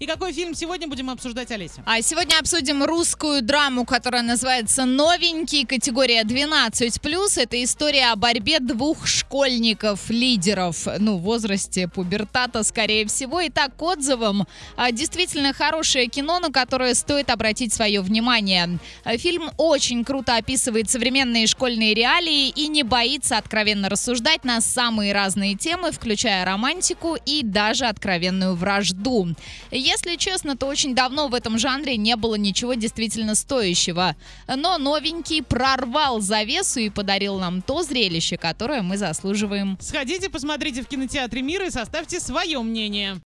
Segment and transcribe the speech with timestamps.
[0.00, 1.82] И какой фильм сегодня будем обсуждать, Олеся?
[1.84, 7.42] А сегодня обсудим русскую драму, которая называется «Новенький», категория 12+.
[7.42, 13.40] Это история о борьбе двух школьников, лидеров, ну, в возрасте пубертата, скорее всего.
[13.40, 14.46] И так, к отзывам.
[14.76, 18.78] А, Действительно хорошее кино, на которое стоит обратить свое внимание.
[19.02, 25.12] А, Фильм очень круто описывает современные школьные реалии и не боится откровенно рассуждать на самые
[25.12, 29.34] разные темы, включая романтику и даже откровенную вражду.
[29.88, 34.16] Если честно, то очень давно в этом жанре не было ничего действительно стоящего.
[34.46, 39.78] Но новенький прорвал завесу и подарил нам то зрелище, которое мы заслуживаем.
[39.80, 43.16] Сходите, посмотрите в кинотеатре «Мир» и составьте свое мнение.